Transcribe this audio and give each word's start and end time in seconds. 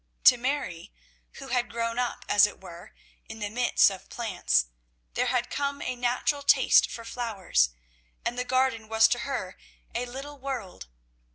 To 0.23 0.35
Mary, 0.35 0.91
who 1.33 1.49
had 1.49 1.69
grown 1.69 1.99
up, 1.99 2.25
as 2.27 2.47
it 2.47 2.59
were, 2.59 2.95
in 3.29 3.37
the 3.37 3.51
midst 3.51 3.91
of 3.91 4.09
plants, 4.09 4.65
there 5.13 5.27
had 5.27 5.51
come 5.51 5.79
a 5.79 5.95
natural 5.95 6.41
taste 6.41 6.89
for 6.89 7.05
flowers, 7.05 7.69
and 8.25 8.35
the 8.35 8.43
garden 8.43 8.87
was 8.87 9.07
to 9.09 9.19
her 9.19 9.57
a 9.93 10.07
little 10.07 10.39
world. 10.39 10.87